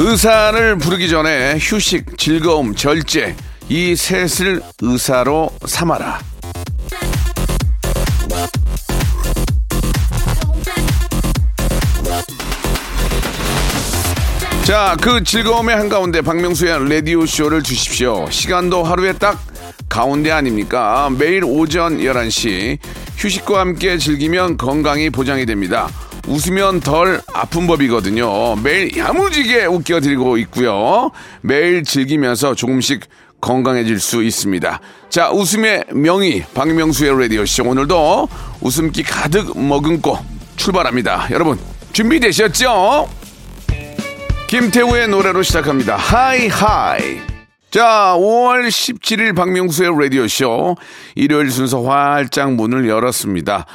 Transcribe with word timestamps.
의사를 0.00 0.78
부르기 0.78 1.08
전에 1.08 1.58
휴식, 1.58 2.16
즐거움, 2.18 2.76
절제 2.76 3.34
이 3.68 3.96
셋을 3.96 4.62
의사로 4.80 5.50
삼아라 5.66 6.20
자, 14.62 14.96
그 15.00 15.24
즐거움의 15.24 15.74
한가운데 15.74 16.20
박명수의 16.20 16.88
라디오 16.88 17.26
쇼를 17.26 17.64
주십시오. 17.64 18.30
시간도 18.30 18.84
하루에 18.84 19.14
딱 19.14 19.42
가운데 19.88 20.30
아닙니까? 20.30 21.10
매일 21.18 21.42
오전 21.42 21.98
11시 21.98 22.78
휴식과 23.16 23.58
함께 23.58 23.98
즐기면 23.98 24.58
건강이 24.58 25.10
보장이 25.10 25.44
됩니다. 25.44 25.88
웃으면 26.28 26.80
덜 26.80 27.20
아픈 27.32 27.66
법이거든요. 27.66 28.56
매일 28.56 28.96
야무지게 28.96 29.64
웃겨드리고 29.66 30.36
있고요. 30.38 31.10
매일 31.40 31.84
즐기면서 31.84 32.54
조금씩 32.54 33.04
건강해질 33.40 33.98
수 34.00 34.22
있습니다. 34.22 34.80
자, 35.08 35.30
웃음의 35.30 35.84
명의 35.94 36.44
박명수의 36.54 37.20
라디오쇼 37.20 37.64
오늘도 37.64 38.28
웃음기 38.60 39.02
가득 39.04 39.58
머금고 39.58 40.18
출발합니다. 40.56 41.28
여러분 41.30 41.58
준비되셨죠? 41.92 43.08
김태우의 44.48 45.08
노래로 45.08 45.42
시작합니다. 45.42 45.96
High 45.96 46.48
High. 46.48 47.20
자, 47.70 48.14
5월 48.16 48.68
17일 48.68 49.36
박명수의 49.36 49.90
라디오쇼 49.98 50.76
일요일 51.14 51.50
순서 51.50 51.82
활짝 51.82 52.54
문을 52.54 52.88
열었습니다. 52.88 53.66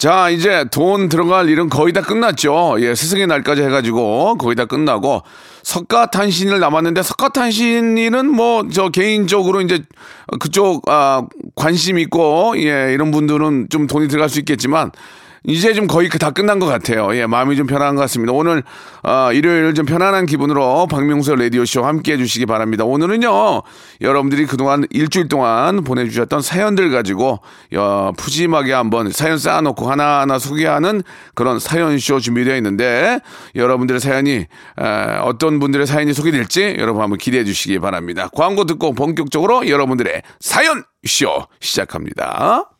자, 0.00 0.30
이제 0.30 0.64
돈 0.70 1.10
들어갈 1.10 1.50
일은 1.50 1.68
거의 1.68 1.92
다 1.92 2.00
끝났죠. 2.00 2.76
예, 2.78 2.94
스승의 2.94 3.26
날까지 3.26 3.60
해가지고 3.60 4.38
거의 4.38 4.56
다 4.56 4.64
끝나고 4.64 5.22
석가탄신일 5.62 6.58
남았는데 6.58 7.02
석가탄신일은 7.02 8.30
뭐 8.30 8.62
저 8.72 8.88
개인적으로 8.88 9.60
이제 9.60 9.82
그쪽 10.40 10.88
아 10.88 11.26
관심 11.54 11.98
있고 11.98 12.54
예 12.56 12.94
이런 12.94 13.10
분들은 13.10 13.66
좀 13.68 13.86
돈이 13.86 14.08
들어갈 14.08 14.30
수 14.30 14.38
있겠지만 14.38 14.90
이제 15.44 15.72
좀 15.72 15.86
거의 15.86 16.08
다 16.10 16.30
끝난 16.30 16.58
것 16.58 16.66
같아요. 16.66 17.14
예, 17.16 17.26
마음이 17.26 17.56
좀 17.56 17.66
편한 17.66 17.94
것 17.94 18.02
같습니다. 18.02 18.32
오늘, 18.32 18.62
어, 19.02 19.30
일요일 19.32 19.72
좀 19.74 19.86
편안한 19.86 20.26
기분으로 20.26 20.86
박명수 20.86 21.34
라디오 21.34 21.64
쇼 21.64 21.84
함께 21.84 22.12
해주시기 22.12 22.46
바랍니다. 22.46 22.84
오늘은요, 22.84 23.62
여러분들이 24.00 24.46
그동안 24.46 24.86
일주일 24.90 25.28
동안 25.28 25.82
보내주셨던 25.82 26.42
사연들 26.42 26.90
가지고, 26.90 27.40
어, 27.76 28.12
푸짐하게 28.16 28.72
한번 28.72 29.10
사연 29.12 29.38
쌓아놓고 29.38 29.90
하나하나 29.90 30.38
소개하는 30.38 31.02
그런 31.34 31.58
사연 31.58 31.98
쇼 31.98 32.20
준비되어 32.20 32.56
있는데, 32.56 33.20
여러분들의 33.54 34.00
사연이, 34.00 34.32
에, 34.32 34.46
어떤 35.22 35.58
분들의 35.58 35.86
사연이 35.86 36.12
소개될지 36.12 36.76
여러분 36.78 37.02
한번 37.02 37.18
기대해 37.18 37.44
주시기 37.44 37.78
바랍니다. 37.78 38.28
광고 38.34 38.64
듣고 38.64 38.92
본격적으로 38.92 39.68
여러분들의 39.68 40.22
사연 40.40 40.84
쇼 41.06 41.46
시작합니다. 41.60 42.79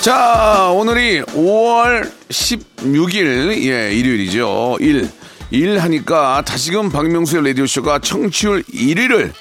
자, 0.00 0.70
오늘이 0.74 1.20
5월 1.20 2.10
16일, 2.30 3.62
예, 3.70 3.92
일요일이죠. 3.92 4.78
일. 4.80 5.10
일 5.50 5.78
하니까 5.78 6.42
다시금 6.42 6.88
박명수의 6.88 7.44
라디오쇼가 7.48 7.98
청취율 7.98 8.62
1위를 8.62 9.32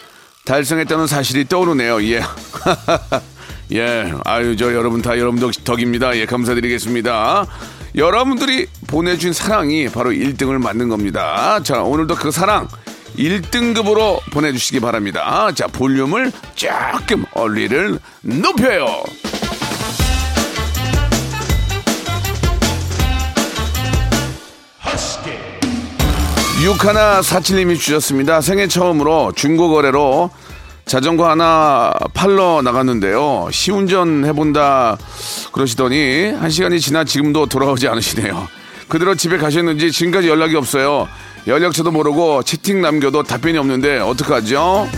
달성했다는 0.44 1.08
사실이 1.08 1.48
떠오르네요. 1.48 2.04
예. 2.04 2.22
예. 3.72 4.14
아유, 4.26 4.58
저 4.58 4.74
여러분 4.74 5.02
다 5.02 5.18
여러분 5.18 5.40
덕, 5.40 5.52
덕입니다. 5.64 6.18
예, 6.18 6.26
감사드리겠습니다. 6.26 7.46
여러분들이 7.96 8.68
보내준 8.88 9.32
사랑이 9.32 9.88
바로 9.88 10.12
1등을 10.12 10.62
만든 10.62 10.90
겁니다. 10.90 11.62
자, 11.64 11.84
오늘도 11.84 12.16
그 12.16 12.32
사랑 12.32 12.68
1등급으로 13.18 14.20
보내주시기 14.32 14.82
바랍니다. 14.82 15.54
자, 15.56 15.68
볼륨을 15.68 16.34
조금 16.56 17.24
얼리를 17.34 17.98
높여요. 18.24 19.04
6147님이 26.60 27.80
주셨습니다. 27.80 28.42
생애 28.42 28.68
처음으로 28.68 29.32
중고거래로 29.34 30.30
자전거 30.86 31.30
하나 31.30 31.94
팔러 32.14 32.62
나갔는데요. 32.62 33.48
시운전 33.52 34.26
해본다 34.26 34.98
그러시더니 35.54 36.32
한 36.32 36.50
시간이 36.50 36.82
지나 36.82 37.06
지금도 37.06 37.46
돌아오지 37.46 37.88
않으시네요. 37.88 38.48
그대로 38.90 39.16
집에 39.16 39.38
가셨는지 39.38 39.92
지금까지 39.92 40.28
연락이 40.28 40.56
없어요. 40.56 41.08
연락처도 41.48 41.92
모르고 41.92 42.44
채팅 42.44 42.82
남겨도 42.82 43.24
답변이 43.24 43.58
없는데 43.58 44.00
어떡하죠? 44.00 44.90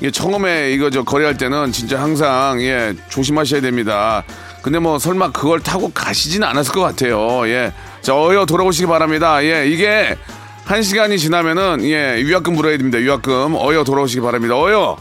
이게 0.00 0.10
처음에 0.10 0.72
이거 0.72 0.90
저 0.90 1.02
거래할 1.02 1.36
때는 1.36 1.72
진짜 1.72 2.00
항상 2.00 2.60
예 2.60 2.94
조심하셔야 3.08 3.60
됩니다. 3.60 4.24
근데 4.62 4.80
뭐 4.80 4.98
설마 4.98 5.30
그걸 5.30 5.60
타고 5.60 5.92
가시진 5.92 6.42
않았을 6.42 6.72
것 6.72 6.80
같아요. 6.80 7.46
예. 7.48 7.72
자, 8.06 8.14
어여 8.14 8.46
돌아오시기 8.46 8.86
바랍니다. 8.86 9.42
예, 9.42 9.66
이게 9.66 10.16
한 10.64 10.80
시간이 10.80 11.18
지나면은 11.18 11.82
예 11.82 12.22
위약금 12.22 12.54
물어야 12.54 12.76
됩니다. 12.76 12.98
위약금 12.98 13.56
어여 13.56 13.82
돌아오시기 13.82 14.20
바랍니다. 14.20 14.54
어여. 14.56 14.96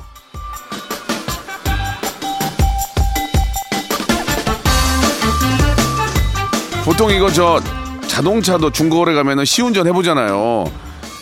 보통 6.84 7.11
이거 7.11 7.31
저 7.31 7.61
자동차도 8.07 8.72
중고거래 8.72 9.13
가면은 9.13 9.46
시운전 9.46 9.85
해보잖아요. 9.85 10.63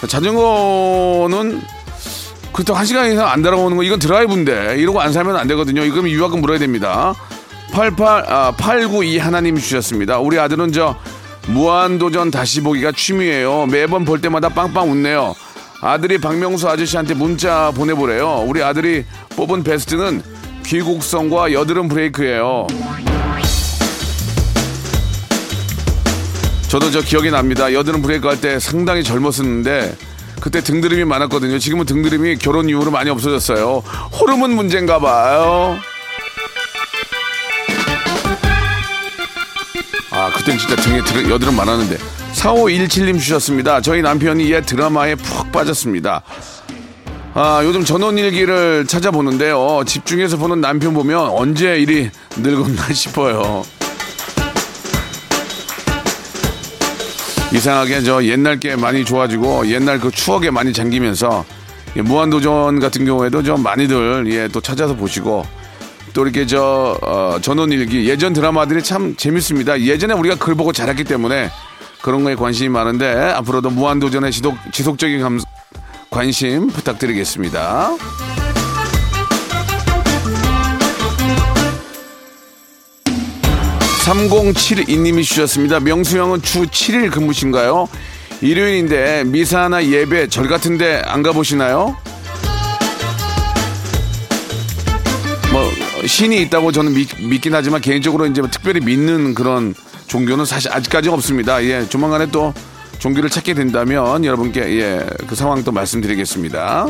자전거는 0.07 1.61
그렇다고 2.53 2.79
한 2.79 2.85
시간 2.85 3.11
이상 3.11 3.27
안 3.27 3.41
달아오는 3.41 3.75
거 3.75 3.83
이건 3.83 3.99
드라이브인데 3.99 4.77
이러고 4.77 5.01
안 5.01 5.11
사면 5.11 5.35
안 5.35 5.49
되거든요. 5.49 5.83
이거면 5.83 6.09
유학금 6.11 6.39
물어야 6.39 6.59
됩니다. 6.59 7.13
88, 7.73 8.25
아, 8.29 8.51
892 8.51 9.17
하나님 9.17 9.57
주셨습니다. 9.57 10.19
우리 10.19 10.39
아들은 10.39 10.71
저 10.71 10.95
무한도전 11.47 12.31
다시 12.31 12.61
보기가 12.61 12.91
취미예요. 12.91 13.67
매번 13.67 14.05
볼 14.05 14.21
때마다 14.21 14.49
빵빵 14.49 14.89
웃네요. 14.91 15.35
아들이 15.81 16.17
박명수 16.17 16.69
아저씨한테 16.69 17.13
문자 17.13 17.71
보내보래요. 17.71 18.45
우리 18.47 18.63
아들이 18.63 19.03
뽑은 19.35 19.63
베스트는 19.63 20.21
귀국성과 20.65 21.51
여드름 21.51 21.89
브레이크예요. 21.89 22.67
저도 26.69 26.89
저 26.89 27.01
기억이 27.01 27.29
납니다. 27.29 27.71
여드름 27.73 28.01
브레이크 28.01 28.27
할 28.27 28.37
때 28.39 28.57
상당히 28.59 29.03
젊었었는데 29.03 29.95
그때 30.39 30.61
등드림이 30.61 31.03
많았거든요. 31.05 31.59
지금은 31.59 31.85
등드림이 31.85 32.37
결혼 32.37 32.67
이후로 32.69 32.89
많이 32.89 33.09
없어졌어요. 33.09 33.83
호르몬 34.19 34.55
문제인가 34.55 34.99
봐요. 34.99 35.77
아, 40.23 40.31
그땐 40.31 40.57
진짜 40.57 40.75
등에 40.77 41.03
드- 41.03 41.29
여드름 41.29 41.53
많았는데. 41.57 41.97
4517님 42.33 43.19
주셨습니다. 43.19 43.81
저희 43.81 44.01
남편이 44.01 44.49
옛 44.53 44.65
드라마에 44.65 45.15
푹 45.15 45.51
빠졌습니다. 45.51 46.21
아, 47.33 47.61
요즘 47.65 47.83
전원일기를 47.83 48.85
찾아보는데요. 48.87 49.83
집중해서 49.85 50.37
보는 50.37 50.61
남편 50.61 50.93
보면 50.93 51.27
언제 51.29 51.77
일이 51.77 52.09
늙었나 52.37 52.87
싶어요. 52.93 53.63
이상하게 57.53 58.01
저 58.03 58.23
옛날 58.23 58.59
게 58.59 58.75
많이 58.77 59.03
좋아지고 59.03 59.67
옛날 59.67 59.99
그 59.99 60.09
추억에 60.09 60.49
많이 60.49 60.71
잠기면서 60.71 61.43
예, 61.97 62.01
무한도전 62.01 62.79
같은 62.79 63.03
경우에도 63.05 63.43
좀 63.43 63.61
많이들 63.61 64.25
예, 64.31 64.47
또 64.47 64.61
찾아서 64.61 64.95
보시고 64.95 65.45
또 66.13 66.23
이렇게 66.23 66.45
저 66.45 66.97
어, 67.01 67.37
전원일기 67.41 68.07
예전 68.07 68.33
드라마들이 68.33 68.83
참 68.83 69.15
재밌습니다. 69.15 69.81
예전에 69.81 70.13
우리가 70.13 70.35
글 70.35 70.55
보고 70.55 70.71
자랐기 70.71 71.03
때문에 71.03 71.49
그런 72.01 72.23
거에 72.23 72.35
관심이 72.35 72.69
많은데 72.69 73.11
앞으로도 73.35 73.71
무한도전의 73.71 74.31
지속, 74.31 74.55
지속적인 74.71 75.21
감, 75.21 75.39
관심 76.09 76.67
부탁드리겠습니다. 76.67 77.95
3072님이 84.03 85.23
주셨습니다. 85.23 85.79
명수형은 85.79 86.41
주 86.41 86.65
7일 86.65 87.09
근무신가요? 87.11 87.87
일요일인데 88.41 89.23
미사나 89.23 89.85
예배 89.85 90.27
절 90.27 90.47
같은데 90.47 91.01
안 91.05 91.23
가보시나요? 91.23 91.95
신이 96.05 96.41
있다고 96.43 96.71
저는 96.71 96.93
믿, 96.93 97.41
긴 97.41 97.55
하지만 97.55 97.81
개인적으로 97.81 98.25
이제 98.25 98.41
특별히 98.51 98.79
믿는 98.81 99.33
그런 99.33 99.73
종교는 100.07 100.45
사실 100.45 100.71
아직까지 100.71 101.09
없습니다. 101.09 101.63
예, 101.63 101.87
조만간에 101.87 102.27
또 102.27 102.53
종교를 102.99 103.29
찾게 103.29 103.53
된다면 103.53 104.23
여러분께 104.23 104.61
예, 104.79 105.05
그 105.27 105.35
상황 105.35 105.63
또 105.63 105.71
말씀드리겠습니다. 105.71 106.87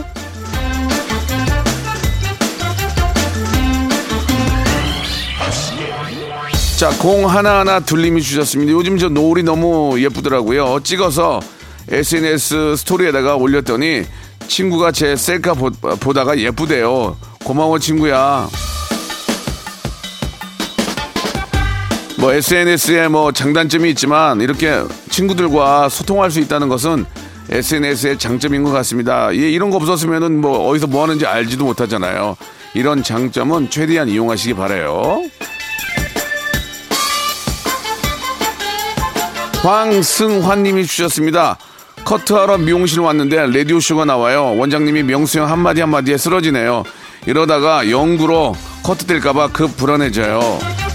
자, 6.78 6.90
공 7.00 7.30
하나하나 7.30 7.80
둘님이 7.80 8.22
주셨습니다. 8.22 8.74
요즘 8.74 8.98
저 8.98 9.08
노을이 9.08 9.44
너무 9.44 10.00
예쁘더라고요. 10.02 10.80
찍어서 10.84 11.40
SNS 11.88 12.76
스토리에다가 12.78 13.36
올렸더니 13.36 14.04
친구가 14.48 14.92
제 14.92 15.16
셀카 15.16 15.54
보, 15.54 15.70
보다가 15.72 16.38
예쁘대요. 16.38 17.16
고마워, 17.44 17.80
친구야. 17.80 18.50
뭐 22.24 22.32
SNS에 22.32 23.10
뭐 23.10 23.34
장단점이 23.34 23.90
있지만 23.90 24.40
이렇게 24.40 24.82
친구들과 25.10 25.90
소통할 25.90 26.32
수 26.32 26.40
있다는 26.40 26.70
것은 26.70 27.06
SNS의 27.50 28.18
장점인 28.18 28.64
것 28.64 28.72
같습니다. 28.72 29.36
예, 29.36 29.52
이런 29.52 29.70
거 29.70 29.76
없었으면은 29.76 30.40
뭐 30.40 30.70
어디서 30.70 30.88
뭐 30.88 31.04
하는지 31.04 31.26
알지도 31.26 31.66
못하잖아요. 31.66 32.38
이런 32.76 33.04
장점은 33.04 33.70
최대한 33.70 34.08
이용하시기 34.08 34.54
바래요. 34.54 35.22
황승환님이 39.64 40.86
주셨습니다. 40.86 41.58
커트하러 42.06 42.58
미용실 42.58 43.02
왔는데 43.02 43.48
라디오 43.48 43.82
쇼가 43.82 44.06
나와요. 44.06 44.56
원장님이 44.56 45.04
명수 45.04 45.40
형 45.40 45.52
한마디 45.52 45.82
한마디에 45.82 46.16
쓰러지네요. 46.16 46.86
이러다가 47.26 47.90
영구로 47.92 48.56
커트 48.82 49.08
될까봐 49.08 49.50
급 49.50 49.76
불안해져요. 49.76 50.93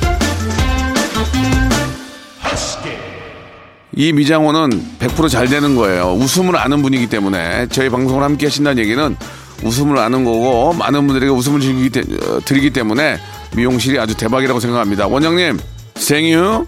이 3.98 4.12
미장원은 4.12 4.70
100%잘 5.00 5.48
되는 5.48 5.74
거예요. 5.74 6.12
웃음을 6.12 6.56
아는 6.56 6.82
분이기 6.82 7.08
때문에 7.08 7.66
저희 7.66 7.88
방송을 7.88 8.22
함께 8.22 8.46
하신다는 8.46 8.80
얘기는 8.80 9.16
웃음을 9.64 9.98
아는 9.98 10.24
거고 10.24 10.72
많은 10.74 11.08
분들에게 11.08 11.32
웃음을 11.32 11.58
드리기, 11.58 12.16
어, 12.24 12.38
드리기 12.44 12.70
때문에 12.70 13.18
미용실이 13.56 13.98
아주 13.98 14.16
대박이라고 14.16 14.60
생각합니다. 14.60 15.08
원장님 15.08 15.58
생유 15.96 16.64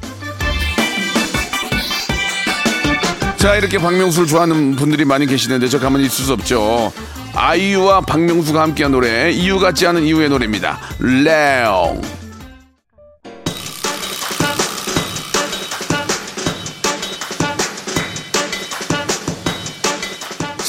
자 3.37 3.55
이렇게 3.55 3.79
박명수를 3.79 4.27
좋아하는 4.27 4.75
분들이 4.75 5.05
많이 5.05 5.25
계시는데 5.25 5.69
저 5.69 5.79
가만히 5.79 6.07
있을 6.07 6.25
수 6.25 6.33
없죠. 6.33 6.93
아이유와 7.37 8.01
박명수가 8.01 8.61
함께한 8.61 8.91
노래 8.91 9.31
이유 9.31 9.61
같지 9.61 9.87
않은 9.87 10.03
이유의 10.03 10.31
노래입니다. 10.31 10.81
레옹 10.99 12.20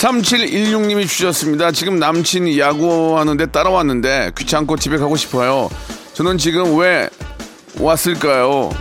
3716님이 0.02 1.08
주셨습니다. 1.08 1.72
지금 1.72 2.00
남친이 2.00 2.60
야구하는데 2.60 3.46
따라왔는데 3.48 4.32
귀찮고 4.36 4.78
집에 4.78 4.98
가고 4.98 5.16
싶어요. 5.16 5.70
저는 6.14 6.40
지금 6.40 6.76
왜 6.80 7.08
왔을까요? 7.80 8.72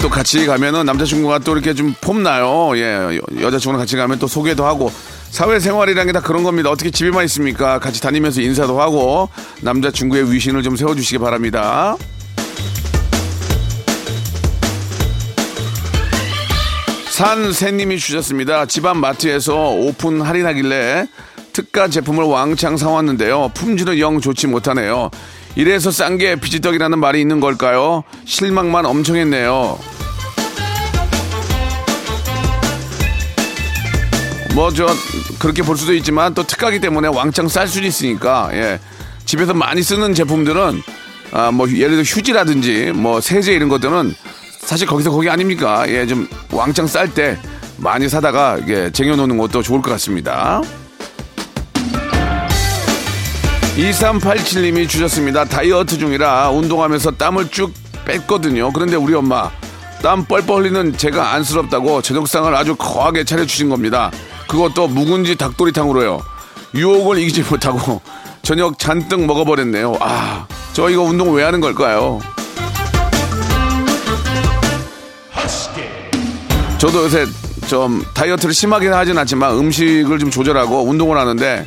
또 0.00 0.08
같이 0.08 0.44
가면은 0.46 0.86
남자친구가 0.86 1.40
또 1.40 1.52
이렇게 1.52 1.72
좀 1.74 1.94
폼나요. 2.00 2.76
예, 2.76 3.20
여자친구랑 3.40 3.78
같이 3.80 3.96
가면 3.96 4.18
또 4.18 4.26
소개도 4.26 4.64
하고 4.64 4.90
사회생활이라는 5.30 6.06
게 6.06 6.12
다 6.12 6.20
그런 6.20 6.42
겁니다. 6.44 6.70
어떻게 6.70 6.90
집에만 6.90 7.24
있습니까? 7.24 7.78
같이 7.80 8.00
다니면서 8.00 8.40
인사도 8.40 8.80
하고 8.80 9.28
남자친구의 9.62 10.32
위신을 10.32 10.62
좀 10.62 10.76
세워주시기 10.76 11.18
바랍니다. 11.18 11.96
산새님이 17.18 17.96
주셨습니다. 18.00 18.66
집안 18.66 18.96
마트에서 18.98 19.70
오픈 19.70 20.20
할인하길래 20.20 21.06
특가 21.52 21.86
제품을 21.86 22.24
왕창 22.24 22.76
사왔는데요. 22.76 23.52
품질은 23.54 24.00
영 24.00 24.20
좋지 24.20 24.48
못하네요. 24.48 25.10
이래서 25.54 25.92
싼 25.92 26.18
게 26.18 26.34
비지떡이라는 26.34 26.98
말이 26.98 27.20
있는 27.20 27.38
걸까요? 27.38 28.02
실망만 28.24 28.84
엄청 28.84 29.14
했네요. 29.14 29.78
뭐 34.56 34.70
저 34.72 34.88
그렇게 35.38 35.62
볼 35.62 35.76
수도 35.76 35.94
있지만 35.94 36.34
또 36.34 36.42
특가기 36.44 36.80
때문에 36.80 37.06
왕창 37.06 37.46
쌀 37.46 37.68
수도 37.68 37.86
있으니까 37.86 38.50
예. 38.54 38.80
집에서 39.24 39.54
많이 39.54 39.84
쓰는 39.84 40.14
제품들은 40.14 40.82
아 41.30 41.52
뭐 41.52 41.70
예를 41.70 41.90
들어 41.90 42.02
휴지라든지 42.02 42.90
뭐 42.92 43.20
세제 43.20 43.52
이런 43.52 43.68
것들은 43.68 44.14
사실 44.64 44.86
거기서 44.86 45.10
거기 45.10 45.28
아닙니까? 45.28 45.84
예, 45.88 46.06
좀 46.06 46.28
왕창 46.50 46.86
쌀 46.86 47.12
때 47.12 47.38
많이 47.76 48.08
사다가 48.08 48.58
예, 48.68 48.90
쟁여놓는 48.90 49.36
것도 49.38 49.62
좋을 49.62 49.82
것 49.82 49.90
같습니다. 49.92 50.62
2387님이 53.76 54.88
주셨습니다. 54.88 55.44
다이어트 55.44 55.98
중이라 55.98 56.50
운동하면서 56.50 57.12
땀을 57.12 57.50
쭉 57.50 57.72
뺐거든요. 58.04 58.72
그런데 58.72 58.96
우리 58.96 59.14
엄마 59.14 59.50
땀 60.02 60.24
뻘뻘 60.24 60.62
흘리는 60.62 60.96
제가 60.96 61.32
안쓰럽다고 61.32 62.02
저녁상을 62.02 62.54
아주 62.54 62.76
거하게 62.76 63.24
차려주신 63.24 63.68
겁니다. 63.68 64.10
그것도 64.48 64.88
묵은지 64.88 65.36
닭도리탕으로요. 65.36 66.20
유혹을 66.74 67.18
이기지 67.18 67.42
못하고 67.50 68.00
저녁 68.42 68.78
잔뜩 68.78 69.24
먹어버렸네요. 69.24 69.96
아, 70.00 70.46
저 70.72 70.90
이거 70.90 71.02
운동 71.02 71.32
왜 71.32 71.42
하는 71.42 71.60
걸까요? 71.60 72.20
저도 76.84 77.04
요새 77.04 77.24
좀 77.66 78.04
다이어트를 78.12 78.52
심하게 78.52 78.88
하진 78.88 79.16
않지만 79.16 79.56
음식을 79.56 80.18
좀 80.18 80.30
조절하고 80.30 80.84
운동을 80.84 81.16
하는데 81.16 81.66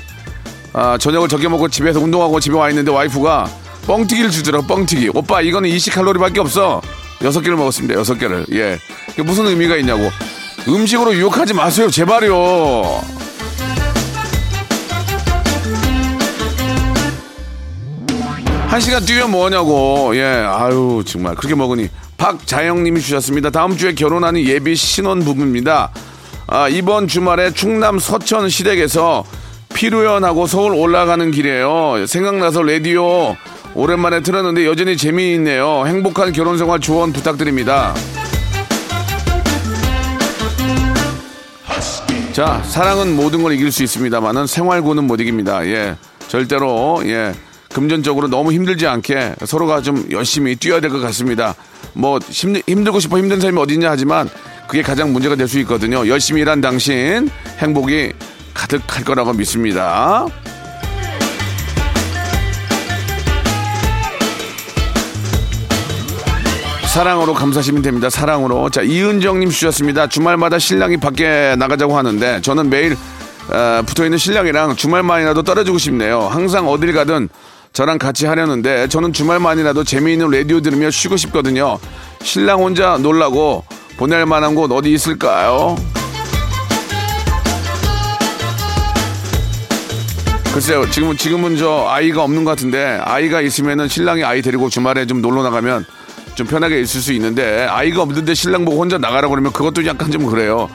아, 0.73 0.95
저녁을 0.99 1.27
적게 1.27 1.47
먹고 1.47 1.69
집에서 1.69 1.99
운동하고 1.99 2.39
집에 2.39 2.55
와 2.55 2.69
있는데 2.69 2.91
와이프가 2.91 3.49
뻥튀기를 3.87 4.29
주더라고 4.29 4.67
뻥튀기. 4.67 5.09
오빠 5.15 5.41
이거는 5.41 5.71
20칼로리밖에 5.71 6.37
없어. 6.37 6.83
여섯 7.23 7.41
개를 7.41 7.57
먹었습니다 7.57 7.95
여섯 7.99 8.13
개를. 8.19 8.45
예. 8.51 8.77
무슨 9.23 9.47
의미가 9.47 9.77
있냐고. 9.77 10.07
음식으로 10.67 11.15
유혹하지 11.15 11.55
마세요 11.55 11.89
제발요 11.89 13.01
한 18.67 18.81
시간 18.81 19.03
뛰면 19.03 19.31
뭐냐고 19.31 20.15
예 20.15 20.23
아유 20.23 21.03
정말 21.05 21.35
그렇게 21.35 21.55
먹으니 21.55 21.89
박자영님이 22.17 23.01
주셨습니다 23.01 23.49
다음 23.49 23.75
주에 23.77 23.93
결혼하는 23.93 24.41
예비 24.41 24.75
신혼 24.75 25.23
부부입니다 25.23 25.91
아, 26.49 26.69
이번 26.69 27.09
주말에 27.09 27.51
충남 27.51 27.99
서천 27.99 28.47
시댁에서 28.47 29.25
피루연하고 29.73 30.47
서울 30.47 30.73
올라가는 30.73 31.29
길이에요. 31.29 32.05
생각나서 32.07 32.63
라디오 32.63 33.35
오랜만에 33.75 34.21
틀었는데 34.21 34.65
여전히 34.65 34.95
재미있네요. 34.95 35.85
행복한 35.85 36.31
결혼생활 36.31 36.79
조언 36.79 37.11
부탁드립니다. 37.11 37.93
자, 42.31 42.61
사랑은 42.63 43.15
모든 43.15 43.43
걸 43.43 43.51
이길 43.51 43.71
수 43.71 43.83
있습니다만은 43.83 44.47
생활고는 44.47 45.03
못 45.03 45.19
이깁니다. 45.19 45.65
예. 45.67 45.97
절대로, 46.27 47.01
예. 47.05 47.33
금전적으로 47.81 48.27
너무 48.27 48.51
힘들지 48.53 48.87
않게 48.87 49.35
서로가 49.45 49.81
좀 49.83 50.03
열심히 50.09 50.55
뛰어야 50.55 50.79
될 50.81 50.89
것 50.89 50.99
같습니다. 50.99 51.53
뭐, 51.93 52.17
힘, 52.27 52.55
힘들고 52.55 52.99
싶어 52.99 53.19
힘든 53.19 53.39
삶이 53.39 53.59
어딨냐 53.59 53.87
하지만 53.91 54.27
그게 54.67 54.81
가장 54.81 55.13
문제가 55.13 55.35
될 55.35 55.47
수 55.47 55.59
있거든요. 55.59 56.07
열심히 56.07 56.41
일한 56.41 56.59
당신 56.59 57.29
행복이 57.59 58.13
가득할 58.55 59.03
거라고 59.03 59.31
믿습니다. 59.33 60.25
사랑으로 66.93 67.33
감사시면 67.35 67.83
됩니다. 67.83 68.09
사랑으로. 68.09 68.69
자, 68.71 68.81
이은정님 68.81 69.49
주셨습니다. 69.51 70.07
주말마다 70.07 70.57
신랑이 70.57 70.97
밖에 70.97 71.55
나가자고 71.59 71.95
하는데 71.95 72.41
저는 72.41 72.71
매일 72.71 72.97
어, 73.49 73.81
붙어 73.85 74.03
있는 74.03 74.17
신랑이랑 74.17 74.75
주말만이라도 74.75 75.43
떨어지고 75.43 75.77
싶네요. 75.77 76.21
항상 76.21 76.67
어딜 76.67 76.93
가든 76.93 77.29
저랑 77.77 77.99
같이 77.99 78.25
하려는데 78.25 78.87
저는 78.87 79.13
주말만이라도 79.13 79.83
재미있는 79.83 80.31
라디오 80.31 80.61
들으며 80.61 80.89
쉬고 80.89 81.15
싶거든요. 81.15 81.77
신랑 82.23 82.63
혼자 82.63 82.97
놀라고 82.97 83.63
보낼 83.97 84.25
만한 84.25 84.55
곳 84.55 84.71
어디 84.71 84.91
있을까요? 84.93 85.75
글쎄요, 90.51 90.89
지금은, 90.89 91.17
지금은 91.17 91.57
저 91.57 91.85
아이가 91.87 92.23
없는 92.23 92.45
것 92.45 92.49
같은데 92.49 92.99
아이가 93.03 93.41
있으면은 93.41 93.87
신랑이 93.87 94.23
아이 94.23 94.41
데리고 94.41 94.69
주말에 94.69 95.05
좀 95.05 95.21
놀러 95.21 95.43
나가면 95.43 95.85
좀 96.33 96.47
편하게 96.47 96.81
있을 96.81 96.99
수 96.99 97.13
있는데 97.13 97.67
아이가 97.69 98.01
없는데 98.01 98.33
신랑 98.33 98.65
보고 98.65 98.81
혼자 98.81 98.97
나가라 98.97 99.27
그러면 99.27 99.53
그것도 99.53 99.85
약간 99.85 100.09
좀 100.09 100.25
그래요. 100.25 100.67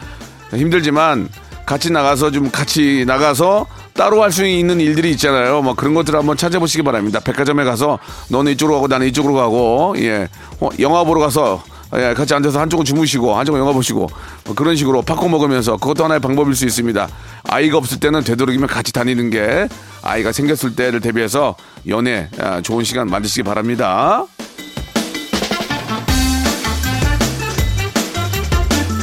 힘들지만 0.54 1.28
같이 1.66 1.90
나가서 1.90 2.30
좀 2.30 2.48
같이 2.52 3.02
나가서 3.08 3.66
따로 3.94 4.22
할 4.22 4.32
수 4.32 4.46
있는 4.46 4.80
일들이 4.80 5.10
있잖아요. 5.12 5.60
뭐 5.62 5.74
그런 5.74 5.92
것들 5.94 6.16
한번 6.16 6.36
찾아보시기 6.36 6.82
바랍니다. 6.82 7.20
백화점에 7.20 7.64
가서 7.64 7.98
너는 8.28 8.52
이쪽으로 8.52 8.76
가고 8.76 8.88
나는 8.88 9.06
이쪽으로 9.08 9.34
가고 9.34 9.94
예 9.98 10.28
어, 10.60 10.70
영화 10.80 11.04
보러 11.04 11.20
가서 11.20 11.62
예, 11.94 12.14
같이 12.14 12.32
앉아서 12.32 12.58
한쪽은 12.58 12.86
주무시고 12.86 13.36
한쪽은 13.36 13.60
영화 13.60 13.72
보시고 13.72 14.08
뭐 14.46 14.54
그런 14.54 14.74
식으로 14.76 15.02
팝콘 15.02 15.30
먹으면서 15.30 15.76
그것도 15.76 16.04
하나의 16.04 16.20
방법일 16.20 16.54
수 16.54 16.64
있습니다. 16.64 17.06
아이가 17.44 17.76
없을 17.76 18.00
때는 18.00 18.24
되도록이면 18.24 18.66
같이 18.66 18.94
다니는 18.94 19.28
게 19.28 19.68
아이가 20.02 20.32
생겼을 20.32 20.74
때를 20.74 21.00
대비해서 21.00 21.54
연애 21.88 22.30
아, 22.40 22.62
좋은 22.62 22.84
시간 22.84 23.08
만드시기 23.08 23.42
바랍니다. 23.42 24.24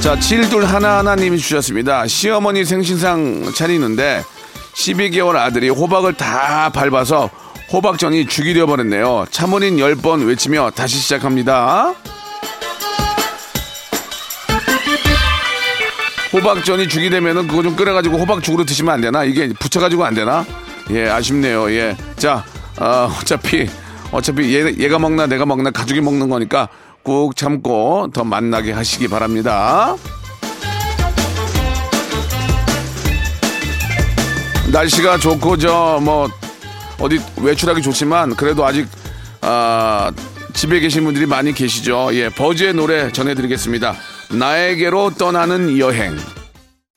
자, 0.01 0.15
7둘 0.15 0.62
하나하나님이 0.62 1.38
주셨습니다. 1.38 2.08
시어머니 2.08 2.65
생신상 2.65 3.51
차리는데 3.53 4.24
12개월 4.79 5.36
아들이 5.36 5.69
호박을 5.69 6.13
다 6.13 6.69
밟아서 6.69 7.29
호박전이 7.71 8.27
죽이 8.27 8.53
되어버렸네요. 8.53 9.25
차머린 9.29 9.77
10번 9.77 10.25
외치며 10.25 10.71
다시 10.71 10.98
시작합니다. 10.98 11.93
호박전이 16.31 16.88
죽이 16.88 17.09
되면은 17.09 17.48
그거 17.48 17.62
좀 17.62 17.75
끓여가지고 17.75 18.17
호박죽으로 18.17 18.63
드시면 18.63 18.93
안 18.93 19.01
되나? 19.01 19.24
이게 19.24 19.51
붙여가지고 19.53 20.05
안 20.05 20.13
되나? 20.13 20.45
예, 20.91 21.09
아쉽네요. 21.09 21.71
예. 21.71 21.98
자, 22.15 22.43
어, 22.79 23.09
어차피, 23.19 23.67
어차피 24.12 24.55
얘, 24.55 24.74
얘가 24.77 24.98
먹나 24.98 25.25
내가 25.27 25.45
먹나 25.45 25.71
가족이 25.71 26.01
먹는 26.01 26.29
거니까 26.29 26.69
꾹 27.03 27.36
참고 27.36 28.09
더 28.13 28.24
만나게 28.24 28.71
하시기 28.71 29.07
바랍니다. 29.07 29.95
날씨가 34.71 35.17
좋고 35.17 35.57
저 35.57 35.99
뭐 36.01 36.29
어디 36.99 37.19
외출하기 37.38 37.81
좋지만 37.81 38.35
그래도 38.35 38.65
아직 38.65 38.88
아 39.41 40.11
집에 40.53 40.79
계신 40.79 41.03
분들이 41.05 41.25
많이 41.25 41.53
계시죠. 41.53 42.09
예, 42.13 42.29
버즈의 42.29 42.73
노래 42.73 43.11
전해드리겠습니다. 43.11 43.95
나에게로 44.31 45.11
떠나는 45.17 45.77
여행. 45.79 46.17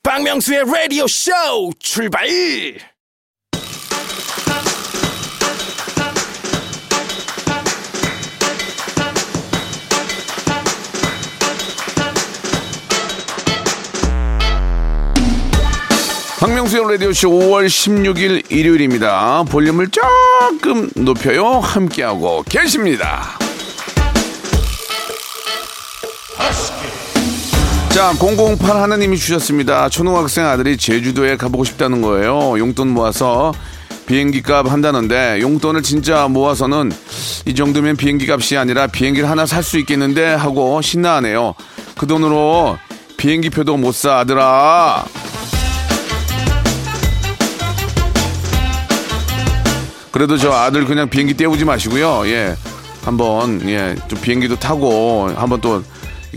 박명수의 0.03 0.63
라디오 0.65 1.07
쇼 1.07 1.31
출발 1.79 2.27
박명수의 16.43 16.83
라디오쇼 16.91 17.29
5월 17.29 17.67
16일 17.67 18.51
일요일입니다. 18.51 19.43
볼륨을 19.43 19.87
조금 19.89 20.89
높여요. 20.93 21.61
함께하고 21.61 22.43
계십니다. 22.49 23.39
자, 27.91 28.11
008 28.19 28.75
하나님이 28.75 29.17
주셨습니다. 29.17 29.87
초등학생 29.87 30.45
아들이 30.45 30.75
제주도에 30.75 31.37
가보고 31.37 31.63
싶다는 31.63 32.01
거예요. 32.01 32.59
용돈 32.59 32.89
모아서 32.89 33.53
비행기 34.05 34.41
값 34.41 34.69
한다는데 34.69 35.39
용돈을 35.39 35.81
진짜 35.81 36.27
모아서는 36.27 36.91
이 37.45 37.55
정도면 37.55 37.95
비행기 37.95 38.29
값이 38.29 38.57
아니라 38.57 38.87
비행기를 38.87 39.29
하나 39.29 39.45
살 39.45 39.63
수 39.63 39.79
있겠는데 39.79 40.33
하고 40.33 40.81
신나하네요. 40.81 41.53
그 41.97 42.05
돈으로 42.05 42.77
비행기 43.15 43.49
표도 43.49 43.77
못 43.77 43.95
사, 43.95 44.17
아들아. 44.17 45.05
그래도 50.13 50.37
저 50.37 50.51
아들 50.51 50.85
그냥 50.85 51.09
비행기 51.09 51.33
떼우지 51.33 51.65
마시고요. 51.65 52.27
예. 52.27 52.55
한번, 53.03 53.67
예, 53.67 53.95
좀 54.07 54.21
비행기도 54.21 54.55
타고 54.55 55.27
한번 55.35 55.59
또 55.59 55.83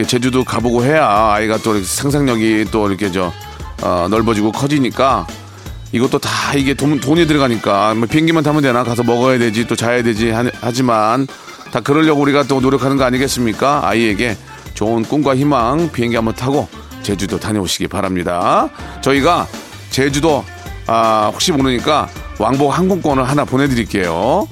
제주도 0.06 0.42
가보고 0.44 0.82
해야 0.82 1.06
아이가 1.34 1.58
또 1.58 1.72
이렇게 1.72 1.86
상상력이 1.86 2.68
또 2.72 2.88
이렇게 2.88 3.12
저, 3.12 3.30
어, 3.82 4.06
넓어지고 4.10 4.50
커지니까 4.50 5.26
이것도 5.92 6.18
다 6.18 6.54
이게 6.54 6.72
돈, 6.72 6.98
돈이 7.00 7.26
들어가니까 7.26 7.94
뭐 7.94 8.08
비행기만 8.08 8.42
타면 8.42 8.62
되나 8.62 8.82
가서 8.82 9.02
먹어야 9.02 9.38
되지 9.38 9.66
또 9.66 9.76
자야 9.76 10.02
되지 10.02 10.30
하, 10.30 10.44
하지만 10.60 11.26
다 11.70 11.80
그러려고 11.80 12.22
우리가 12.22 12.44
또 12.44 12.60
노력하는 12.60 12.96
거 12.96 13.04
아니겠습니까? 13.04 13.86
아이에게 13.86 14.38
좋은 14.72 15.02
꿈과 15.02 15.36
희망 15.36 15.92
비행기 15.92 16.16
한번 16.16 16.34
타고 16.34 16.66
제주도 17.02 17.38
다녀오시기 17.38 17.88
바랍니다. 17.88 18.70
저희가 19.02 19.46
제주도 19.90 20.44
아, 20.86 21.30
혹시 21.32 21.52
모르니까 21.52 22.08
왕복 22.38 22.70
항공권을 22.70 23.24
하나 23.24 23.44
보내드릴게요. 23.44 24.46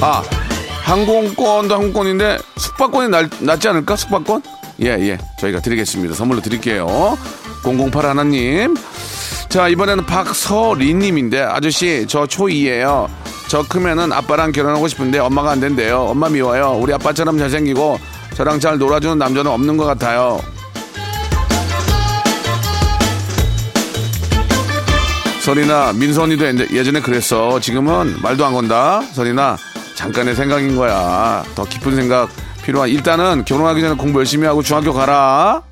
아, 0.00 0.22
항공권도 0.84 1.74
항공권인데 1.74 2.38
숙박권이 2.56 3.08
날, 3.08 3.28
낫지 3.40 3.68
않을까? 3.68 3.96
숙박권? 3.96 4.42
예, 4.82 4.86
예. 4.86 5.18
저희가 5.40 5.60
드리겠습니다. 5.60 6.14
선물로 6.14 6.40
드릴게요. 6.40 7.18
008 7.64 8.06
하나님. 8.06 8.76
자, 9.48 9.66
이번에는 9.66 10.06
박서리님인데, 10.06 11.40
아저씨, 11.40 12.06
저 12.08 12.24
초2예요. 12.24 13.08
저 13.48 13.62
크면은 13.66 14.12
아빠랑 14.12 14.52
결혼하고 14.52 14.88
싶은데 14.88 15.18
엄마가 15.18 15.50
안 15.50 15.60
된대요. 15.60 16.00
엄마 16.02 16.28
미워요. 16.28 16.78
우리 16.80 16.92
아빠처럼 16.92 17.38
잘생기고 17.38 17.98
저랑 18.34 18.60
잘 18.60 18.76
놀아주는 18.78 19.18
남자는 19.18 19.50
없는 19.50 19.78
것 19.78 19.86
같아요. 19.86 20.38
설이나 25.48 25.94
민선이도 25.94 26.74
예전에 26.74 27.00
그랬어. 27.00 27.58
지금은 27.58 28.16
말도 28.20 28.44
안 28.44 28.52
건다. 28.52 29.00
설이나 29.14 29.56
잠깐의 29.94 30.34
생각인 30.34 30.76
거야. 30.76 31.42
더 31.54 31.64
깊은 31.64 31.96
생각 31.96 32.28
필요한. 32.62 32.90
일단은 32.90 33.46
결혼하기 33.46 33.80
전에 33.80 33.94
공부 33.94 34.18
열심히 34.18 34.46
하고 34.46 34.62
중학교 34.62 34.92
가라. 34.92 35.62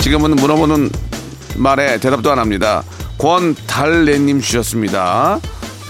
지금은 0.00 0.36
물어보는 0.36 0.90
말에 1.56 1.98
대답도 1.98 2.30
안 2.30 2.38
합니다. 2.38 2.82
권달래님 3.16 4.42
주셨습니다. 4.42 5.40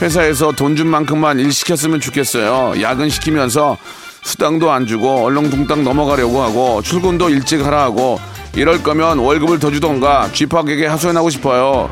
회사에서 0.00 0.52
돈 0.52 0.76
준 0.76 0.86
만큼만 0.86 1.38
일 1.40 1.52
시켰으면 1.52 2.00
좋겠어요. 2.00 2.80
야근 2.80 3.08
시키면서 3.08 3.76
수당도 4.22 4.70
안 4.70 4.86
주고 4.86 5.24
얼렁뚱땅 5.24 5.84
넘어가려고 5.84 6.42
하고 6.42 6.82
출근도 6.82 7.30
일찍 7.30 7.64
하라 7.64 7.82
하고 7.82 8.18
이럴 8.54 8.82
거면 8.82 9.18
월급을 9.18 9.58
더 9.58 9.70
주던가 9.70 10.30
쥐팍에게 10.32 10.86
하소연하고 10.86 11.30
싶어요. 11.30 11.88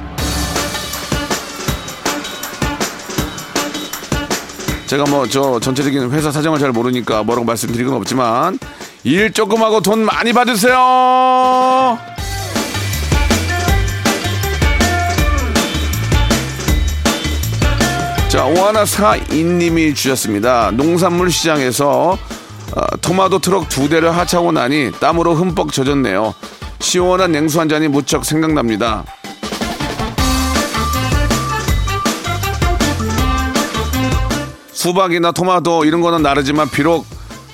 제가 4.86 5.04
뭐 5.04 5.26
저 5.26 5.60
전체적인 5.60 6.10
회사 6.12 6.32
사정을 6.32 6.58
잘 6.58 6.72
모르니까 6.72 7.22
뭐라고 7.22 7.44
말씀드릴 7.44 7.86
건 7.86 7.96
없지만 7.96 8.58
일 9.04 9.32
조금 9.32 9.62
하고 9.62 9.80
돈 9.80 10.00
많이 10.04 10.32
받으세요. 10.32 11.98
자, 18.28 18.44
오하나 18.44 18.84
사인님이 18.84 19.94
주셨습니다. 19.94 20.70
농산물 20.72 21.30
시장에서 21.30 22.18
어, 22.76 22.96
토마토 23.00 23.38
트럭 23.38 23.68
두 23.70 23.88
대를 23.88 24.14
하차하고 24.14 24.52
나니 24.52 24.92
땀으로 25.00 25.34
흠뻑 25.34 25.72
젖었네요. 25.72 26.34
시원한 26.80 27.32
냉수 27.32 27.58
한 27.58 27.68
잔이 27.68 27.88
무척 27.88 28.24
생각납니다. 28.26 29.04
수박이나 34.72 35.32
토마토 35.32 35.84
이런 35.84 36.00
거는 36.00 36.22
나르지만 36.22 36.68
비록 36.70 37.04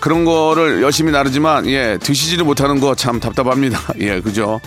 그런 0.00 0.25
거를 0.25 0.83
열심히 0.83 1.11
나르지만 1.12 1.66
예 1.69 1.99
드시지를 2.00 2.45
못하는 2.45 2.81
거 2.81 2.95
참 2.95 3.21
답답합니다. 3.21 3.81
예 4.00 4.21
그죠? 4.21 4.61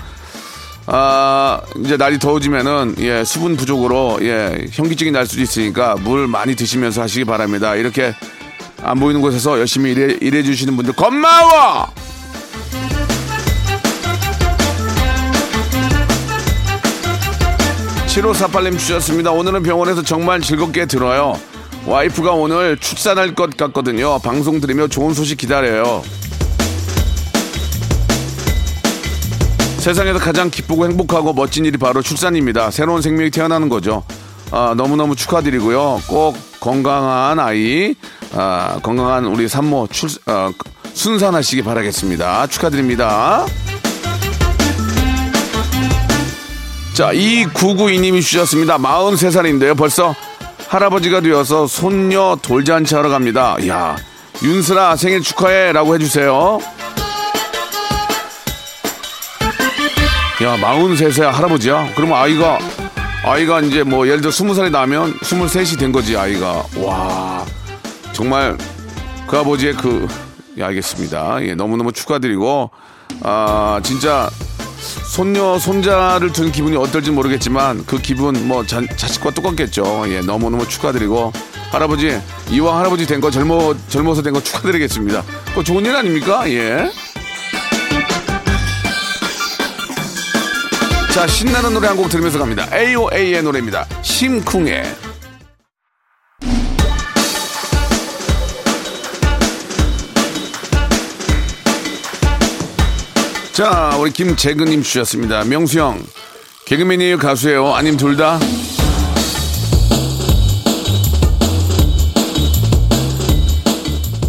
아 0.90 1.62
이제 1.84 1.98
날이 1.98 2.18
더워지면은 2.18 2.96
예 3.00 3.24
수분 3.26 3.58
부족으로 3.58 4.20
예 4.22 4.66
현기증이 4.72 5.12
날 5.12 5.26
수도 5.28 5.42
있으니까 5.42 5.96
물 5.96 6.28
많이 6.28 6.56
드시면서 6.56 7.02
하시기 7.02 7.26
바랍니다. 7.26 7.76
이렇게 7.76 8.16
안 8.82 9.00
보이는 9.00 9.22
곳에서 9.22 9.60
열심히 9.60 9.92
일해, 9.92 10.18
일해 10.22 10.44
주시는 10.44 10.78
분들 10.78 10.94
고마워. 10.94 11.92
7548님 18.08 18.80
주셨습니다. 18.80 19.32
오늘은 19.32 19.62
병원에서 19.64 20.02
정말 20.02 20.42
즐겁게 20.42 20.86
들어요. 20.86 21.38
와이프가 21.86 22.32
오늘 22.32 22.78
출산할 22.78 23.36
것 23.36 23.56
같거든요. 23.58 24.20
방송 24.20 24.60
들으며 24.60 24.88
좋은 24.88 25.14
소식 25.14 25.38
기다려요. 25.38 26.02
세상에서 29.88 30.20
가장 30.20 30.50
기쁘고 30.50 30.86
행복하고 30.86 31.32
멋진 31.32 31.64
일이 31.64 31.78
바로 31.78 32.02
출산입니다. 32.02 32.72
새로운 32.72 33.02
생명이 33.02 33.32
태어나는 33.32 33.70
거죠. 33.70 34.04
아, 34.52 34.74
너무너무 34.76 35.16
축하드리고요. 35.16 36.02
꼭 36.10 36.36
건강한 36.60 37.40
아이, 37.40 37.96
아, 38.34 38.80
건강한 38.84 39.24
우리 39.28 39.48
산모 39.48 39.88
출, 39.90 40.10
아, 40.26 40.52
순산하시기 40.94 41.62
바라겠습니다. 41.64 42.48
축하드립니다. 42.48 43.46
자, 46.94 47.14
2992님이 47.14 48.22
주셨습니다. 48.22 48.78
43살인데요. 48.78 49.78
벌써 49.78 50.14
할아버지가 50.68 51.22
되어서 51.22 51.66
손녀 51.66 52.38
돌잔치 52.42 52.94
하러 52.94 53.08
갑니다. 53.08 53.56
야 53.70 53.96
윤슬아 54.44 54.98
생일 54.98 55.22
축하해 55.22 55.72
라고 55.72 55.96
해주세요. 55.96 56.60
야, 60.44 60.56
43세 60.56 61.24
할아버지야? 61.24 61.94
그러면 61.96 62.18
아이가, 62.18 62.60
아이가 63.24 63.60
이제 63.62 63.82
뭐 63.84 64.06
예를 64.08 64.22
들어 64.22 64.32
20살이 64.32 64.70
나면 64.70 65.18
23이 65.20 65.80
된 65.80 65.92
거지, 65.92 66.16
아이가. 66.16 66.64
와, 66.78 67.44
정말 68.14 68.56
그 69.26 69.38
아버지의 69.38 69.74
그, 69.74 70.08
예, 70.58 70.64
알겠습니다. 70.64 71.44
예, 71.44 71.56
너무너무 71.56 71.92
축하드리고, 71.92 72.70
아, 73.24 73.80
진짜 73.84 74.30
손녀, 75.12 75.58
손자를 75.58 76.32
둔 76.32 76.52
기분이 76.52 76.78
어떨지 76.78 77.10
모르겠지만 77.10 77.84
그 77.88 77.98
기분 77.98 78.48
뭐 78.48 78.64
자, 78.64 78.80
자식과 78.96 79.32
똑같겠죠. 79.32 80.06
예, 80.10 80.22
너무너무 80.22 80.68
축하드리고 80.68 81.34
할아버지 81.72 82.22
이왕 82.52 82.78
할아버지 82.78 83.08
된 83.08 83.20
거 83.20 83.32
젊어 83.32 83.76
젊어서 83.90 84.22
된 84.22 84.34
거 84.34 84.42
축하드리겠습니다. 84.42 85.24
그 85.56 85.64
좋은 85.64 85.84
일 85.84 85.96
아닙니까? 85.96 86.48
예. 86.50 86.92
자 91.18 91.26
신나는 91.26 91.74
노래 91.74 91.88
한 91.88 91.98
곡 91.98 92.10
들으면서 92.10 92.38
갑니다. 92.38 92.68
AOA의 92.72 93.42
노래입니다. 93.42 93.88
심쿵해. 94.04 94.84
자, 103.54 103.98
우리 104.00 104.12
김재근님 104.12 104.84
주셨습니다. 104.84 105.44
명수 105.46 105.80
형, 105.80 106.04
개그맨이에요, 106.66 107.18
가수예요? 107.18 107.74
아님 107.74 107.98
둘 107.98 108.16
다? 108.16 108.38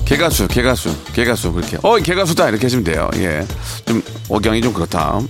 개가수, 0.07 0.49
개가수, 0.49 0.95
개가수, 1.13 1.53
그렇게. 1.53 1.77
어, 1.83 1.97
개가수다, 1.99 2.49
이렇게 2.49 2.65
하시면 2.67 2.85
돼요. 2.85 3.11
예. 3.17 3.47
좀, 3.85 4.03
억양이 4.31 4.63
좀 4.63 4.73
그렇다. 4.73 5.21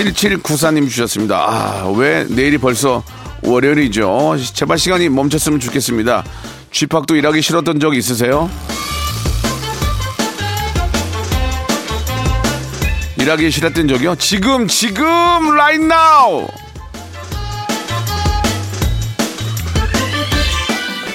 7794님 0.00 0.88
주셨습니다. 0.88 1.36
아, 1.36 1.92
왜 1.94 2.24
내일이 2.28 2.58
벌써 2.58 3.04
월요일이죠? 3.42 4.36
제발 4.54 4.78
시간이 4.78 5.08
멈췄으면 5.10 5.60
좋겠습니다. 5.60 6.24
쥐팍도 6.72 7.16
일하기 7.16 7.42
싫었던 7.42 7.78
적 7.80 7.94
있으세요? 7.94 8.48
일하기 13.18 13.50
싫었던 13.50 13.88
적이요? 13.88 14.14
지금 14.16 14.66
지금 14.66 15.04
right 15.50 15.84
now 15.84 16.48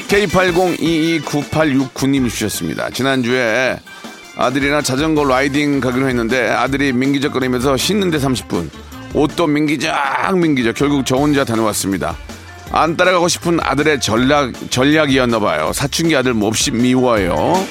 K80229869님이 0.08 2.30
주셨습니다. 2.30 2.91
지난주에 2.91 3.80
아들이랑 4.38 4.84
자전거 4.84 5.24
라이딩 5.24 5.80
가기로 5.80 6.08
했는데 6.10 6.50
아들이 6.50 6.91
민기적거리면서 6.93 7.78
씻는데 7.78 8.17
30분 8.17 8.69
옷도 9.13 9.48
민기적 9.48 9.93
민기적 10.38 10.76
결국 10.76 11.06
저 11.06 11.15
혼자 11.15 11.45
다녀왔습니다. 11.45 12.15
안 12.71 12.98
따라가고 12.98 13.28
싶은 13.30 13.60
아들의 13.62 14.02
전략 14.02 14.52
전략이었나 14.69 15.39
봐요. 15.39 15.71
사춘기 15.74 16.15
아들 16.15 16.34
몹시 16.34 16.71
미워요. 16.71 17.65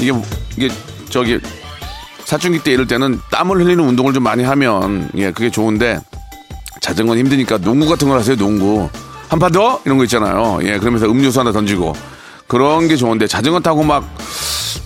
이게 0.00 0.12
이게 0.56 0.68
저기 1.08 1.38
사춘기 2.24 2.62
때 2.62 2.72
이럴 2.72 2.86
때는 2.86 3.18
땀을 3.30 3.56
흘리는 3.60 3.82
운동을 3.82 4.12
좀 4.12 4.22
많이 4.22 4.44
하면 4.44 5.08
예 5.16 5.30
그게 5.30 5.50
좋은데 5.50 6.00
자전거는 6.80 7.20
힘드니까 7.24 7.58
농구 7.58 7.88
같은 7.88 8.08
걸 8.08 8.18
하세요 8.18 8.36
농구 8.36 8.88
한 9.28 9.38
판 9.38 9.52
더 9.52 9.80
이런 9.84 9.96
거 9.98 10.04
있잖아요 10.04 10.58
예 10.62 10.78
그러면서 10.78 11.06
음료수 11.06 11.40
하나 11.40 11.52
던지고 11.52 11.94
그런 12.50 12.88
게 12.88 12.96
좋은데 12.96 13.28
자전거 13.28 13.60
타고 13.60 13.84
막 13.84 14.04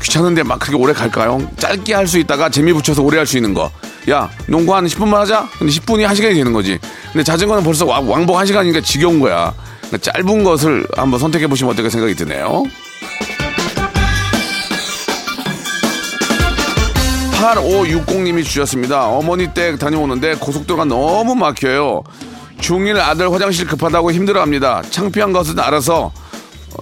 귀찮은데 0.02 0.42
막 0.42 0.58
그렇게 0.58 0.76
오래 0.76 0.92
갈까요? 0.92 1.40
짧게 1.58 1.94
할 1.94 2.06
수 2.06 2.18
있다가 2.18 2.50
재미 2.50 2.74
붙여서 2.74 3.02
오래 3.02 3.16
할 3.16 3.26
수 3.26 3.38
있는 3.38 3.54
거. 3.54 3.70
야, 4.10 4.28
농구 4.46 4.74
한 4.74 4.84
10분만 4.84 5.14
하자? 5.14 5.48
근데 5.58 5.72
10분이 5.72 6.06
1시간이 6.06 6.34
되는 6.34 6.52
거지. 6.52 6.78
근데 7.10 7.24
자전거는 7.24 7.64
벌써 7.64 7.86
왕복 7.86 8.36
1시간이니까 8.36 8.84
지겨운 8.84 9.18
거야. 9.18 9.54
그러니까 9.86 10.12
짧은 10.12 10.44
것을 10.44 10.86
한번 10.94 11.18
선택해 11.18 11.46
보시면 11.46 11.72
어떨까 11.72 11.88
생각이 11.88 12.14
드네요. 12.14 12.64
8560님이 17.40 18.44
주셨습니다. 18.44 19.06
어머니 19.06 19.48
댁 19.54 19.78
다녀오는데 19.78 20.34
고속도로가 20.34 20.84
너무 20.84 21.34
막혀요. 21.34 22.02
중1 22.60 22.98
아들 22.98 23.32
화장실 23.32 23.66
급하다고 23.66 24.12
힘들어합니다. 24.12 24.82
창피한 24.90 25.32
것은 25.32 25.58
알아서 25.58 26.12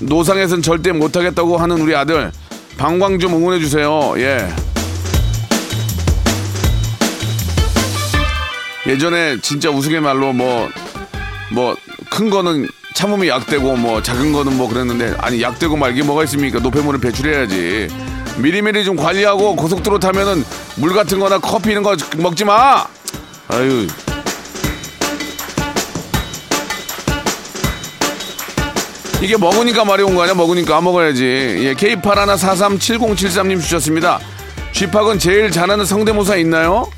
노상에선 0.01 0.63
절대 0.63 0.93
못하겠다고 0.93 1.59
하는 1.59 1.81
우리 1.81 1.95
아들 1.95 2.33
방광 2.77 3.19
좀 3.19 3.35
응원해 3.35 3.59
주세요. 3.61 4.15
예. 4.17 4.49
예전에 8.87 9.41
진짜 9.41 9.71
우스갯말로 9.71 10.33
뭐 10.33 10.69
뭐 11.53 11.77
큰 12.11 12.29
거는 12.29 12.69
참으면 12.95 13.27
약되고 13.27 13.77
뭐 13.77 14.03
작은 14.03 14.33
거는 14.33 14.57
뭐 14.59 14.69
그랬는데 14.69 15.15
아니 15.19 15.41
약되고 15.41 15.77
말게 15.77 16.03
뭐가 16.03 16.25
있습니까? 16.25 16.59
노폐물을 16.59 17.01
배출해야지. 17.01 17.89
미리미리 18.39 18.85
좀 18.85 18.97
관리하고 18.97 19.57
고속도로 19.57 19.99
타면은 19.99 20.45
물 20.77 20.93
같은 20.93 21.19
거나 21.19 21.39
커피 21.39 21.71
이런 21.71 21.83
거 21.83 21.97
먹지 22.19 22.45
마. 22.45 22.85
아유. 23.49 23.87
이게 29.23 29.37
먹으니까 29.37 29.85
말이 29.85 30.03
온 30.03 30.15
거 30.17 30.23
아니야? 30.23 30.35
먹으니까 30.35 30.77
안 30.79 30.85
먹어야지. 30.85 31.25
예, 31.25 31.75
K81437073님 31.75 33.61
주셨습니다. 33.61 34.19
쥐팍은 34.73 35.19
제일 35.19 35.51
잘하는 35.51 35.85
성대모사 35.85 36.37
있나요? 36.37 36.89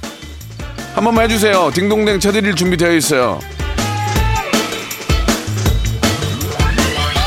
한 0.94 1.04
번만 1.04 1.24
해주세요. 1.24 1.70
딩동댕 1.74 2.20
쳐드릴 2.20 2.54
준비되어 2.54 2.92
있어요. 2.94 3.40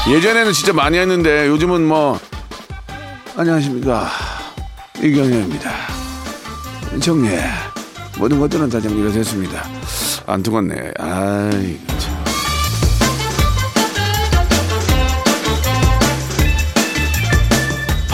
예전에는 0.09 0.53
진짜 0.53 0.71
많이 0.73 0.97
했는데 0.97 1.47
요즘은 1.47 1.85
뭐 1.85 2.17
안녕하십니까 3.35 4.09
이경영입니다. 5.03 5.69
정리해 7.01 7.41
모든 8.17 8.39
것들은 8.39 8.69
다 8.69 8.79
정리가 8.79 9.11
됐습니다. 9.11 9.63
안 10.25 10.41
통했네. 10.41 10.91
아이 10.97 11.77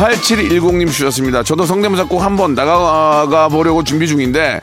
(8710님) 0.04 0.92
주셨습니다 0.92 1.44
저도 1.44 1.66
성대모사 1.66 2.06
꼭 2.06 2.20
한번 2.20 2.56
나가 2.56 3.48
보려고 3.48 3.84
준비 3.84 4.08
중인데 4.08 4.60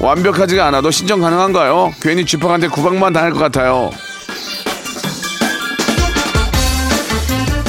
완벽하지가 0.00 0.66
않아도 0.66 0.90
신청 0.90 1.20
가능한가요 1.20 1.92
괜히 2.00 2.26
쥐팍한테 2.26 2.68
구박만 2.68 3.12
당할 3.12 3.32
것 3.32 3.38
같아요 3.38 3.90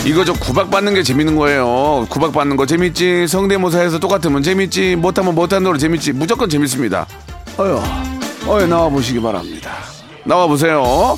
이거 0.06 0.26
저 0.26 0.34
구박받는 0.34 0.96
게 0.96 1.02
재밌는 1.02 1.38
거예요. 1.38 2.06
구박받는 2.10 2.58
거 2.58 2.66
재밌지. 2.66 3.26
성대모사에서 3.26 4.00
똑같으면 4.00 4.44
재밌지. 4.44 4.98
못하면 4.98 5.34
못하는 5.34 5.64
대로 5.64 5.78
재밌지. 5.78 6.12
무조건 6.12 6.50
재밌습니다. 6.50 7.08
어휴. 7.58 7.80
어, 8.46 8.68
나와 8.68 8.90
보시기 8.90 9.22
바랍니다. 9.22 9.72
나와 10.26 10.46
보세요. 10.46 11.18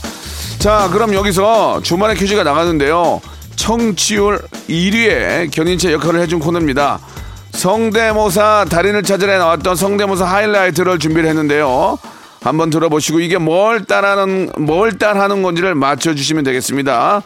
자, 0.60 0.88
그럼 0.94 1.16
여기서 1.16 1.82
주말에 1.82 2.14
퀴즈가 2.14 2.44
나가는데요. 2.44 3.22
청취율 3.65 4.38
1위의 4.69 5.49
견인체 5.49 5.91
역할을 5.91 6.19
해준 6.19 6.38
코너입니다. 6.38 6.99
성대모사 7.54 8.67
달인을 8.69 9.01
찾으러 9.01 9.39
나왔던 9.39 9.75
성대모사 9.75 10.23
하이라이트를 10.23 10.99
준비를 10.99 11.28
했는데요. 11.28 11.97
한번 12.43 12.69
들어보시고 12.69 13.21
이게 13.21 13.39
뭘 13.39 13.86
따라하는 13.86 14.51
뭘 14.60 14.99
따라하는 14.99 15.41
건지를 15.41 15.73
맞춰주시면 15.73 16.43
되겠습니다. 16.43 17.23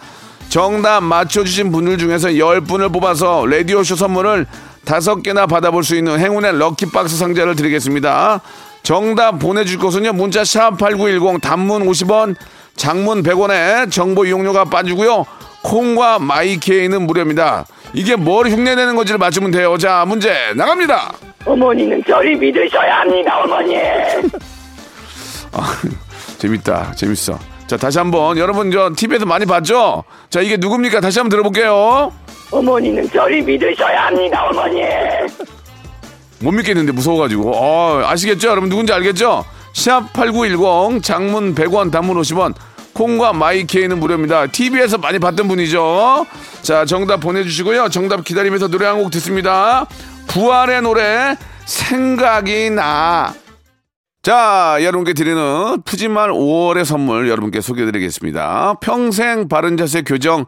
정답 0.48 1.04
맞춰주신 1.04 1.74
분들 1.74 1.98
중에서 1.98 2.30
10분을 2.30 2.94
뽑아서 2.94 3.46
라디오쇼 3.46 3.98
선물을 3.98 4.46
5개나 4.86 5.46
받아볼 5.50 5.84
수 5.84 5.98
있는 5.98 6.22
행운의 6.22 6.58
럭키박스 6.58 7.18
상자를 7.18 7.58
드리겠습니다. 7.58 8.40
정답 8.84 9.40
보내줄 9.40 9.78
곳은요. 9.78 10.14
문자 10.14 10.46
샵 10.46 10.78
8910 10.78 11.42
단문 11.42 11.86
50원 11.86 12.38
장문 12.78 13.24
100원에 13.24 13.92
정보 13.92 14.26
이용료가 14.26 14.64
빠지고요. 14.64 15.26
콩과 15.64 16.20
마이케이는 16.20 17.06
무료입니다. 17.06 17.66
이게 17.94 18.16
뭘 18.16 18.48
흉내내는 18.50 18.96
건지를 18.96 19.18
맞추면 19.18 19.52
돼요. 19.52 19.78
자, 19.78 20.06
문제 20.08 20.54
나갑니다. 20.56 21.14
어머니는 21.46 22.04
저리 22.08 22.36
믿으셔야 22.36 23.00
합니다, 23.02 23.42
어머니. 23.44 23.78
아, 25.52 25.76
재밌다. 26.38 26.92
재밌어. 26.96 27.38
자, 27.68 27.78
다시 27.78 27.98
한번 28.00 28.38
여러분 28.38 28.72
저 28.72 28.92
TV에서 28.96 29.26
많이 29.26 29.46
봤죠? 29.46 30.04
자, 30.30 30.42
이게 30.42 30.58
누굽니까? 30.58 31.02
다시 31.02 31.20
한번 31.20 31.30
들어볼게요. 31.30 32.12
어머니는 32.52 33.10
저리 33.12 33.42
믿으셔야 33.42 34.08
합니다, 34.08 34.46
어머니. 34.50 34.82
못 36.42 36.52
믿겠는데 36.52 36.92
무서워가지고. 36.94 37.52
어, 37.56 38.02
아시겠죠? 38.06 38.50
여러분 38.50 38.70
누군지 38.70 38.94
알겠죠? 38.94 39.46
샵8910 39.74 41.04
장문 41.04 41.54
100원 41.56 41.92
단문 41.92 42.18
50원 42.22 42.54
콩과 43.00 43.32
마이케이는 43.32 43.98
무료입니다. 43.98 44.48
TV에서 44.48 44.98
많이 44.98 45.20
봤던 45.20 45.48
분이죠. 45.48 46.26
자, 46.62 46.84
정답 46.84 47.22
보내주시고요. 47.22 47.88
정답 47.88 48.26
기다리면서 48.26 48.68
노래 48.68 48.86
한 48.88 49.00
곡 49.00 49.10
듣습니다. 49.12 49.88
부활의 50.28 50.82
노래 50.82 51.38
생각이 51.64 52.72
나. 52.72 53.34
자, 54.22 54.78
여러분께 54.82 55.14
드리는 55.14 55.82
푸짐한 55.86 56.32
5월의 56.32 56.84
선물 56.84 57.30
여러분께 57.30 57.62
소개해드리겠습니다. 57.62 58.76
평생 58.82 59.48
바른 59.48 59.78
자세 59.78 60.02
교정 60.02 60.46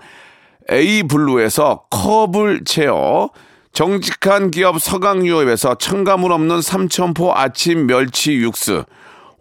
A 0.70 1.04
블루에서 1.04 1.84
컵을 1.90 2.66
채워 2.66 3.30
정직한 3.72 4.52
기업 4.52 4.82
서강유업에서 4.82 5.76
첨가물 5.76 6.34
없는 6.34 6.62
삼천포 6.62 7.34
아침 7.34 7.88
멸치 7.88 8.34
육수 8.36 8.84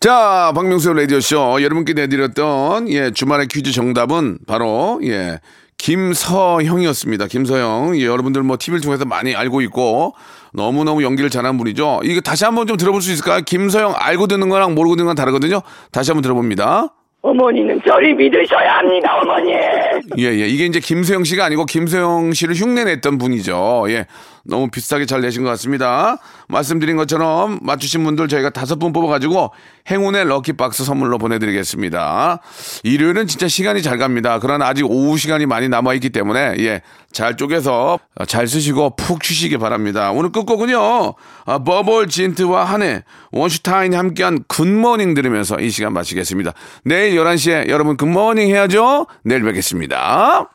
자, 0.00 0.52
박명수 0.54 0.92
라디오쇼 0.92 1.60
여러분께 1.60 1.92
내드렸던 1.92 2.88
예, 2.88 3.10
주말의 3.10 3.48
퀴즈 3.48 3.72
정답은 3.72 4.38
바로 4.46 5.00
예, 5.02 5.40
김서형이었습니다. 5.76 7.26
김서형. 7.26 7.98
예, 7.98 8.06
여러분들 8.06 8.44
뭐 8.44 8.56
TV를 8.60 8.80
통해서 8.80 9.04
많이 9.04 9.34
알고 9.34 9.60
있고 9.62 10.14
너무너무 10.52 11.02
연기를 11.02 11.30
잘하는 11.30 11.58
분이죠. 11.58 12.02
이거 12.04 12.20
다시 12.20 12.44
한번 12.44 12.68
좀 12.68 12.76
들어볼 12.76 13.02
수 13.02 13.10
있을까요? 13.10 13.40
김서형 13.40 13.94
알고 13.96 14.28
듣는 14.28 14.48
거랑 14.48 14.76
모르고 14.76 14.94
듣는 14.94 15.06
건 15.06 15.16
다르거든요. 15.16 15.62
다시 15.90 16.12
한번 16.12 16.22
들어봅니다. 16.22 16.94
어머니는 17.20 17.80
저리 17.84 18.14
믿으셔야 18.14 18.78
합니다, 18.78 19.18
어머니. 19.20 19.50
예, 20.18 20.24
예. 20.26 20.46
이게 20.46 20.66
이제 20.66 20.78
김세영 20.78 21.24
씨가 21.24 21.44
아니고 21.46 21.64
김세영 21.66 22.32
씨를 22.32 22.54
흉내냈던 22.54 23.18
분이죠. 23.18 23.86
예. 23.88 24.06
너무 24.48 24.70
비싸게 24.70 25.04
잘 25.04 25.20
내신 25.20 25.44
것 25.44 25.50
같습니다. 25.50 26.16
말씀드린 26.48 26.96
것처럼 26.96 27.58
맞추신 27.62 28.02
분들 28.02 28.28
저희가 28.28 28.50
다섯 28.50 28.76
분 28.76 28.92
뽑아가지고 28.94 29.52
행운의 29.90 30.24
럭키박스 30.24 30.84
선물로 30.84 31.18
보내드리겠습니다. 31.18 32.40
일요일은 32.82 33.26
진짜 33.26 33.46
시간이 33.46 33.82
잘 33.82 33.98
갑니다. 33.98 34.38
그러나 34.40 34.66
아직 34.66 34.90
오후 34.90 35.18
시간이 35.18 35.44
많이 35.44 35.68
남아있기 35.68 36.10
때문에, 36.10 36.54
예, 36.60 36.80
잘 37.12 37.36
쪼개서 37.36 37.98
잘 38.26 38.48
쓰시고 38.48 38.96
푹 38.96 39.22
쉬시기 39.22 39.58
바랍니다. 39.58 40.12
오늘 40.12 40.32
끝곡은요, 40.32 41.14
아, 41.44 41.58
버벌 41.58 42.08
진트와 42.08 42.64
한해, 42.64 43.04
원슈타인이 43.32 43.94
함께한 43.94 44.44
굿모닝 44.48 45.12
들으면서 45.12 45.60
이 45.60 45.68
시간 45.68 45.92
마치겠습니다. 45.92 46.52
내일 46.84 47.18
11시에 47.18 47.68
여러분 47.68 47.98
굿모닝 47.98 48.48
해야죠? 48.48 49.06
내일 49.24 49.42
뵙겠습니다. 49.42 50.48